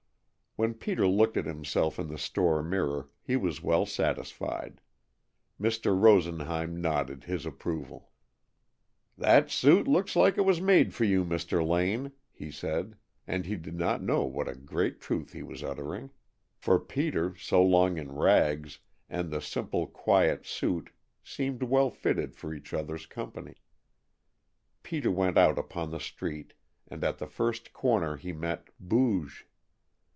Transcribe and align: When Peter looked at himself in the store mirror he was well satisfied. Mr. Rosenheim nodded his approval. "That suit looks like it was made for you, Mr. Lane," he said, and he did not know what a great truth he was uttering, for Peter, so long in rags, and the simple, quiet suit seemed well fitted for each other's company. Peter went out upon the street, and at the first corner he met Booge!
When 0.57 0.73
Peter 0.73 1.07
looked 1.07 1.37
at 1.37 1.45
himself 1.45 1.97
in 1.97 2.09
the 2.09 2.17
store 2.17 2.61
mirror 2.61 3.07
he 3.23 3.37
was 3.37 3.63
well 3.63 3.85
satisfied. 3.85 4.81
Mr. 5.59 5.97
Rosenheim 5.97 6.81
nodded 6.81 7.23
his 7.23 7.45
approval. 7.45 8.11
"That 9.17 9.49
suit 9.49 9.87
looks 9.87 10.13
like 10.13 10.37
it 10.37 10.41
was 10.43 10.59
made 10.59 10.93
for 10.93 11.05
you, 11.05 11.23
Mr. 11.23 11.65
Lane," 11.65 12.11
he 12.33 12.51
said, 12.51 12.97
and 13.25 13.45
he 13.45 13.55
did 13.55 13.75
not 13.75 14.03
know 14.03 14.25
what 14.25 14.49
a 14.49 14.53
great 14.53 14.99
truth 14.99 15.31
he 15.31 15.41
was 15.41 15.63
uttering, 15.63 16.09
for 16.57 16.77
Peter, 16.81 17.33
so 17.37 17.63
long 17.63 17.97
in 17.97 18.11
rags, 18.11 18.79
and 19.09 19.31
the 19.31 19.39
simple, 19.39 19.87
quiet 19.87 20.45
suit 20.45 20.91
seemed 21.23 21.63
well 21.63 21.89
fitted 21.89 22.35
for 22.35 22.53
each 22.53 22.73
other's 22.73 23.05
company. 23.05 23.55
Peter 24.83 25.11
went 25.11 25.37
out 25.37 25.57
upon 25.57 25.91
the 25.91 25.99
street, 26.01 26.51
and 26.89 27.05
at 27.05 27.19
the 27.19 27.25
first 27.27 27.71
corner 27.71 28.17
he 28.17 28.33
met 28.33 28.67
Booge! 28.81 29.47